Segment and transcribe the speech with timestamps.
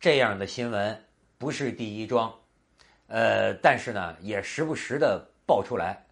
[0.00, 0.96] 这样的新闻
[1.38, 2.32] 不是第一桩，
[3.08, 6.04] 呃，但是呢，也时不时的爆出来。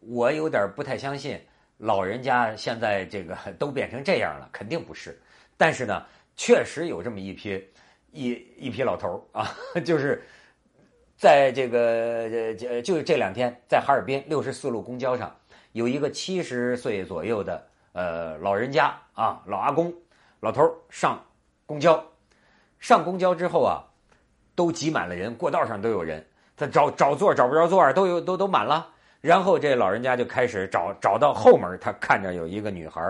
[0.00, 1.40] 我有点不太相信，
[1.78, 5.20] 老人家现在这个 都变成这样了，肯定不是。
[5.56, 7.60] 但是呢，确实有这么一批
[8.12, 9.52] 一一批老头啊，
[9.84, 10.22] 就是
[11.16, 15.34] 在这个呃，就是这两天在哈尔滨六十四路公交上，
[15.72, 19.92] 有一个七十岁左右的呃老人家啊，老阿公，
[20.38, 21.20] 老头上
[21.66, 22.04] 公交，
[22.84, 23.82] 上公交之后啊，
[24.54, 26.22] 都挤满了人，过道上都有人，
[26.54, 28.86] 他找找座找不着座都有都都满了。
[29.22, 33.00] 然后这老人家就开始找找到后门，他看着有一个女孩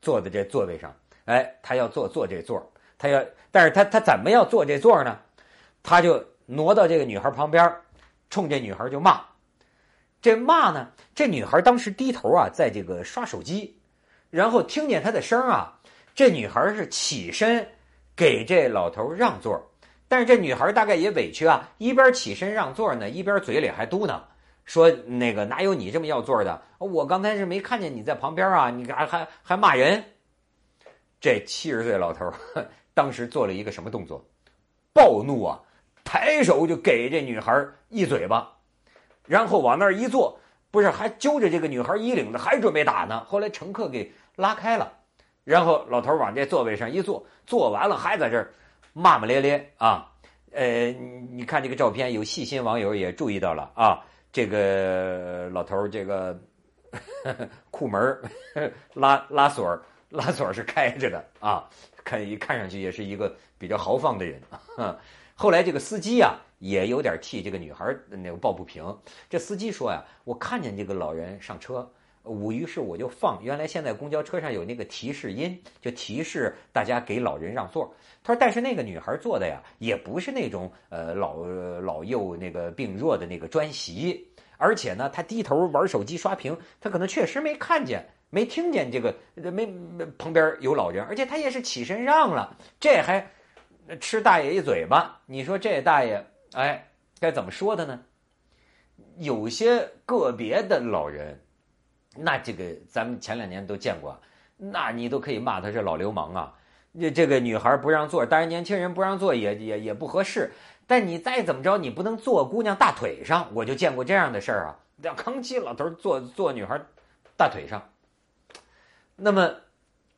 [0.00, 0.94] 坐在这座位上，
[1.24, 2.64] 哎，他要坐坐这座，
[2.96, 5.18] 他要，但是他他怎么要坐这座呢？
[5.82, 7.68] 他就挪到这个女孩旁边，
[8.30, 9.20] 冲这女孩就骂。
[10.22, 13.76] 这骂呢，这女孩当时低头啊，在这个刷手机，
[14.30, 15.76] 然后听见他的声啊，
[16.14, 17.68] 这女孩是起身
[18.16, 19.60] 给这老头让座，
[20.08, 24.18] 但是这女孩大概也委屈啊，一边起身让座呢，一边嘴里还嘟囔。
[24.64, 26.60] 说那个哪有你这么要座的？
[26.78, 30.02] 我刚才是没看见你在旁边啊，你还还还骂人。
[31.20, 32.32] 这七十岁老头
[32.94, 34.24] 当时做了一个什么动作？
[34.92, 35.60] 暴怒啊，
[36.02, 38.50] 抬手就给这女孩一嘴巴，
[39.26, 43.24] 然后往那儿一坐，不是还揪着这个女孩衣领子，还准备打呢。
[43.24, 44.92] 后来乘客给拉开了，
[45.46, 48.52] 然后老头往这座位上一坐，坐完了还在这儿
[48.92, 50.12] 骂骂咧咧啊。
[50.50, 50.90] 呃，
[51.30, 54.04] 你看这个照片，有细心网友也注意到了啊。
[54.32, 56.36] 这个老头儿，这个
[57.70, 58.20] 裤门
[58.94, 59.80] 拉拉锁
[60.10, 61.64] 拉锁是开着的啊，
[62.02, 64.42] 看一看上去也是一个比较豪放的人。
[65.36, 68.84] 后来这个司机啊，也有点替这个女孩那个抱不平。
[69.30, 71.88] 这司机说呀：“我看见这个老人上车。”
[72.26, 77.94] 我于是我就放，原来现在公交车上有那个提示音，就提示大家给老人让座。
[78.24, 81.44] 他说，但是那个女孩坐的呀，也不是那种呃老
[81.80, 84.28] 老幼那个病弱的那个专席，
[84.58, 89.14] 而且呢，她低头玩手机刷屏，她可能确实没看见、没听见这个
[89.52, 89.64] 没
[90.18, 93.24] 旁边有老人，而且她也是起身让了，这还
[94.00, 95.22] 吃大爷一嘴巴。
[95.26, 96.20] 你说这大爷
[96.54, 96.88] 哎
[97.20, 98.02] 该怎么说的呢？
[99.18, 101.40] 有些个别的老人。
[102.18, 104.18] 那这个咱们前两年都见过，
[104.56, 106.54] 那你都可以骂他是老流氓啊！
[106.98, 110.50] 这这个女孩不让坐，当然年轻人不让坐也也也不合适。
[110.86, 113.48] 但你再怎么着，你不能坐姑娘大腿上。
[113.52, 116.80] 我就见过这样的事儿啊，让康熙老头坐坐女孩
[117.36, 117.82] 大腿上。
[119.16, 119.54] 那么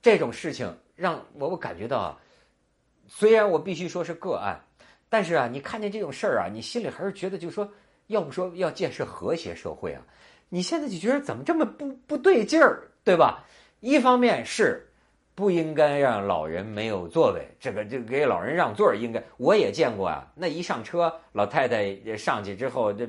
[0.00, 2.19] 这种事情让我我感觉到，啊，
[3.09, 4.60] 虽然我必须说是个案，
[5.09, 7.69] 但是啊，你看见这种事儿啊，你心里还是觉得，就说
[8.09, 10.03] 要不说要建设和谐社会啊。
[10.48, 13.44] 你现在就觉得怎么这么不不对劲儿，对吧？
[13.81, 14.91] 一方面是
[15.34, 20.26] 不应该让老人没有座位，这个就给老人让座应该我也见过啊。
[20.34, 23.06] 那一上车，老太太上去之后，这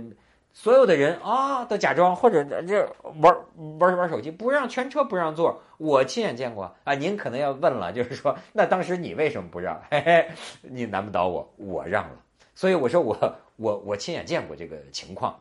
[0.53, 2.88] 所有的人啊都假装或者这
[3.19, 3.35] 玩
[3.79, 5.63] 玩玩手机，不让全车不让座。
[5.77, 6.94] 我亲眼见过啊。
[6.94, 9.81] 您可能要问了，就是说，那当时你为什么不让？
[9.89, 10.27] 嘿嘿，
[10.61, 12.16] 你难不倒我，我让了。
[12.53, 13.17] 所以我说我
[13.56, 15.39] 我我亲眼见过这个情况，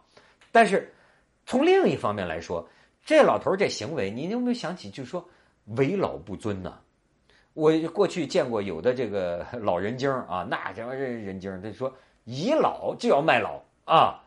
[0.50, 0.90] 但是。
[1.48, 2.68] 从另一方面来说，
[3.06, 5.26] 这老头这行为，你有没有想起，就是说
[5.78, 6.78] 为老不尊呢？
[7.54, 11.90] 我过去见过有的这个 老人精啊，那叫人人精，他说
[12.24, 14.22] 倚老就要卖老啊，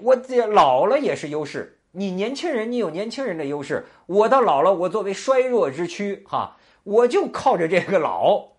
[0.00, 1.78] 我这老了也是优势。
[1.92, 8.52] 你年轻人，你有年轻人的优势，我到老了，我作为衰弱之躯哈，我就靠着这个老，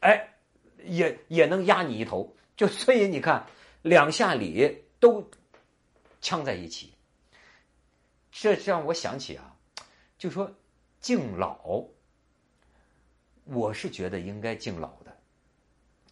[0.00, 0.30] 哎，
[0.84, 2.34] 也也能压你一头。
[2.56, 3.46] 就所以你看，
[3.82, 5.30] 两下里都
[6.20, 6.92] 呛在一起。
[8.30, 9.56] 这让我想起啊，
[10.18, 10.50] 就说
[11.00, 11.84] 敬老，
[13.44, 15.16] 我是觉得应该敬老的，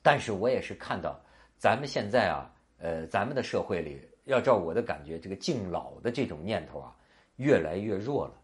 [0.02, 1.20] 但是我也是看到
[1.58, 6.96] 咱们现在啊，呃，咱们的社会里，要照我的感觉，这个敬老的这种念头啊，
[7.36, 8.34] 越来越弱了。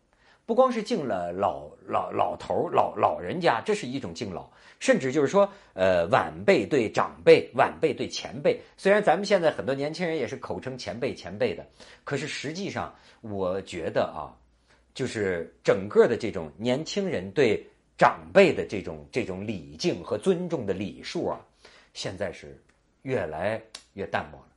[0.47, 4.47] 不光是敬了老老老头老老人家，这是一种敬老，
[4.79, 8.61] 甚至就是说，呃，晚辈对长辈，晚辈对前辈。
[8.77, 11.67] 虽然咱们现在很多年轻人也是口称前辈前辈的，
[12.05, 14.29] 可是实际上，我觉得啊，
[14.93, 21.41] 就是整个的这种年轻人对长辈的这种这种礼敬和尊重的礼数啊，
[21.95, 22.61] 现在是
[23.01, 23.63] 越来
[23.95, 24.49] 越淡漠了。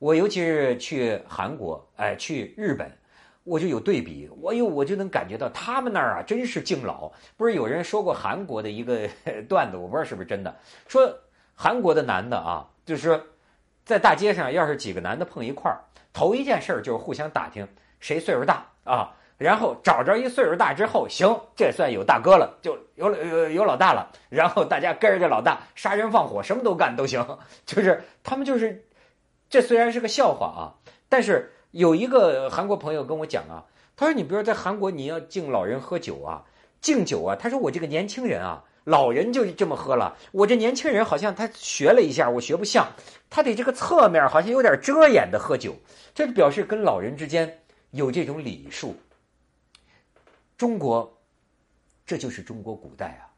[0.00, 2.90] 我尤其是去韩国，哎，去日本。
[3.44, 7.12] 我就有对比，我有我就能感觉到他们那儿啊，真是敬老。
[7.36, 9.08] 不是有人说过韩国的一个
[9.48, 10.54] 段子，我不知道是不是真的。
[10.88, 11.14] 说
[11.54, 13.22] 韩国的男的啊，就是
[13.84, 15.78] 在大街上，要是几个男的碰一块儿，
[16.12, 17.68] 头一件事儿就是互相打听
[18.00, 24.10] 谁岁数大啊，然后找着一岁数大之后，行，这算有大哥了，就有有有老大了。
[24.30, 27.22] 然后大家跟着这老大杀人放火，什么都干都行。
[27.66, 28.84] 就是他们就是，
[29.50, 30.62] 这虽然是个笑话啊，
[31.10, 33.66] 但是有一个韩国朋友跟我讲啊，
[33.96, 36.44] 他说你比如在韩国你要敬老人喝酒啊，
[36.80, 42.92] 敬酒啊，他说我这个年轻人啊，老人就这么喝了，我这年轻人好像他学了一下，我学不像，
[43.28, 45.74] 他得这个侧面好像有点遮掩的喝酒，
[46.14, 48.94] 这表示跟老人之间有这种礼数。
[50.56, 51.18] 中国，
[52.06, 53.34] 这就是中国古代啊！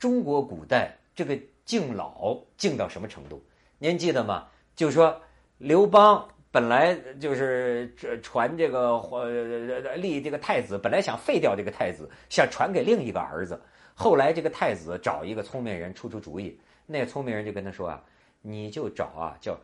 [0.00, 3.40] 中国古代这个敬老敬到什么程度？
[3.78, 4.48] 您记得吗？
[4.74, 5.20] 就是说
[5.58, 6.28] 刘邦
[6.58, 13.62] 本来就是传这个呃立这个太子，本来想废掉这个太子，想传给另一个儿子。
[13.94, 18.02] 后来这个太子找一个聪明人出出主意，那聪明人就跟他说啊
[18.42, 19.56] ：“你就找啊，叫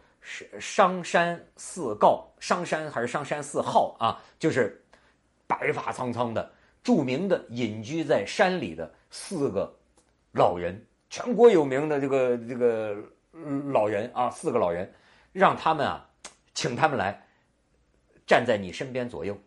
[0.61, 4.23] 商山四告，商山还是商山四号啊？
[4.39, 4.81] 就是
[5.49, 6.49] 白发苍苍的。”
[6.85, 9.75] 著名的隐居在山里的四个
[10.31, 10.81] 老人，
[11.11, 12.95] 全国有名的这个这个
[13.73, 14.93] 老人啊，四个老人，
[15.33, 16.09] 让他们啊，
[16.55, 17.27] 请他们来
[18.27, 19.39] 站在你身边左右。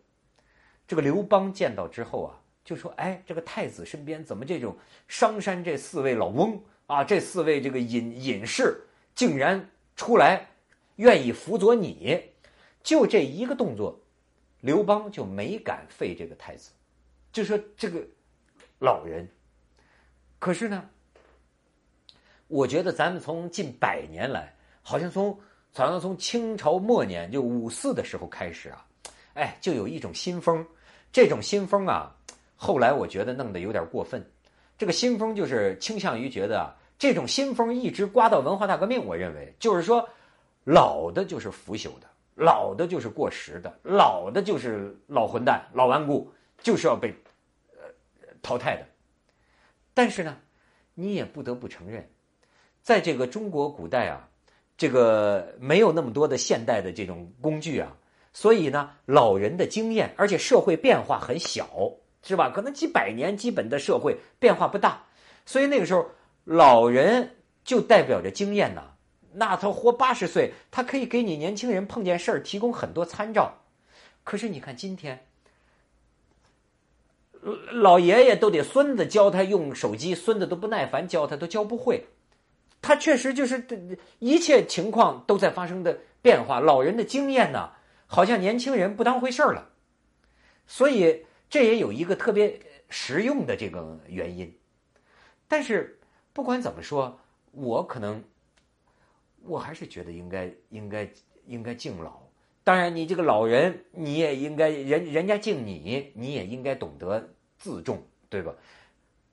[0.86, 4.76] 这个刘邦见到之后啊，就说：“哎，这个太子身边怎么这种
[5.06, 10.48] 商山这四位老翁啊，这四位这个隐隐士竟然出来
[10.96, 12.22] 愿意辅佐你？
[12.82, 14.00] 就这一个动作，
[14.60, 16.70] 刘邦就没敢废这个太子。”
[17.30, 18.02] 就说这个
[18.78, 19.28] 老人，
[20.38, 20.88] 可是呢，
[22.46, 25.38] 我觉得咱们从近百年来，好像从
[25.78, 28.84] 好像从清朝末年就五四的时候开始啊，
[29.34, 30.66] 哎，就有一种新风。
[31.12, 32.14] 这种新风啊，
[32.56, 34.24] 后来我觉得弄得有点过分。
[34.76, 39.04] 这个新风就是倾向于觉得啊，这种新风一直刮到文化大革命。
[39.04, 40.08] 我认为就是说，
[40.64, 46.30] 老的就是腐朽的，老的就是过时的，老的就是老混蛋、老顽固。
[46.60, 47.14] 就是要被
[47.76, 47.86] 呃
[48.42, 48.84] 淘汰的，
[49.94, 50.36] 但是呢，
[50.92, 52.10] 你也不得不承认，
[52.82, 54.28] 在这个中国古代啊，
[54.78, 57.94] 这个没有那么多的现代的这种工具啊，
[58.32, 61.68] 所以呢，老人的经验，而且社会变化很小，
[62.22, 62.48] 是吧？
[62.48, 65.04] 可能几百年基本的社会变化不大，
[65.44, 66.06] 所以那个时候
[66.44, 68.92] 老人就代表着经验呐。
[69.32, 73.52] 那他活八十岁，他可以给你年轻人碰见事儿提供很多参照。
[74.22, 75.24] 可是你看今天。
[77.72, 82.04] 老爷爷都得孙子教他用手机，孙子都不耐烦教他，都教不会。
[82.80, 86.60] 他确实就是一切情况都在发生的变化。
[86.60, 87.72] 老人的经验呢，
[88.06, 89.70] 好像年轻人不当回事儿了。
[90.66, 94.56] 所以这也有一个特别实用的这个原因。
[95.48, 95.98] 但是
[96.32, 97.20] 不管怎么说，
[97.52, 98.22] 我可能
[99.42, 101.10] 我还是觉得应该应该
[101.46, 102.20] 应该敬老。
[102.64, 108.54] 当然，你这个老人，你也应该人人家敬你，你也应该懂得自重，对吧？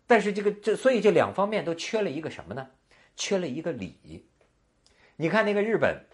[0.08, 2.70] 但是这个这，所以这两方面都缺了一个什么呢？
[3.16, 4.26] 缺了一个礼。
[5.16, 6.06] 你看那个日本，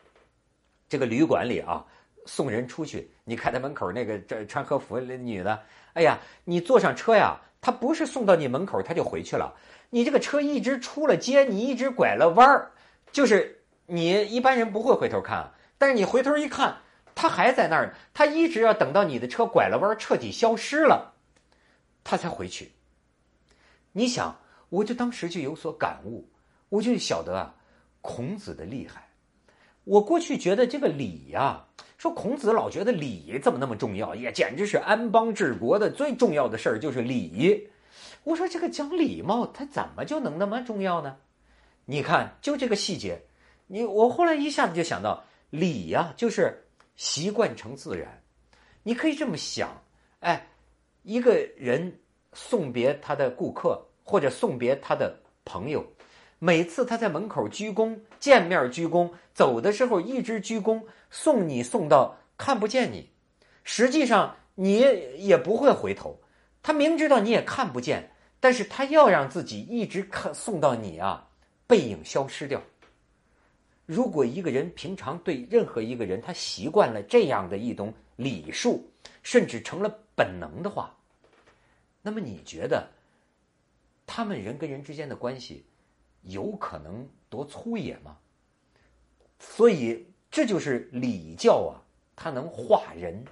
[0.88, 1.86] 这个旅馆里啊，
[2.26, 5.64] 送人出去，你看他门口那个这穿和服的女的，
[5.94, 9.56] 哎呀，你坐上车呀，他不是送到你门口他就回去了，
[9.90, 12.72] 你这个车一直出了街，你一直拐了弯儿，
[13.12, 16.78] 就是你一般人不会回头看，但是你回头一看。
[17.14, 21.14] 他还在那儿，他一直要等到你的车拐了弯，彻底消失了，
[22.06, 22.72] 他才回去。
[23.92, 26.30] 你想，我就当时就有所感悟，
[26.72, 27.54] 我就晓得啊，
[28.02, 29.08] 孔子的厉害。
[29.84, 37.70] 我过去觉得这个礼呀，说孔子老觉得礼怎么那么重要，也简直是安邦治国的最重要的事儿就是礼。
[38.24, 41.18] 我说这个讲礼貌，他怎么就能那么重要呢？
[41.86, 43.22] 你看，就这个细节，
[43.68, 46.66] 你我后来一下子就想到，礼呀，就是。
[46.98, 48.22] 习惯成自然，
[48.84, 49.82] 你可以这么想，
[50.20, 50.46] 哎，
[51.02, 52.00] 一个人
[52.34, 55.84] 送别他的顾客或者送别他的朋友，
[56.44, 60.82] 每次他在门口鞠躬，见面鞠躬，走的时候一直鞠躬，
[61.12, 63.12] 送你送到看不见你，
[63.64, 64.80] 实际上你
[65.20, 66.20] 也不会回头，
[66.64, 71.30] 他明知道你也看不见，但是他要让自己一直看送到你啊，
[71.68, 72.60] 背影消失掉。
[73.86, 78.84] 如果一个人平常对任何一个人，他习惯了这样的一种礼数，
[79.22, 80.98] 甚至成了本能的话，
[82.02, 82.90] 那么你觉得
[84.08, 85.64] 他们人跟人之间的关系
[86.24, 88.18] 有可能多粗野吗？
[89.40, 91.82] 所以这就是礼教啊，
[92.16, 93.24] 它能化人。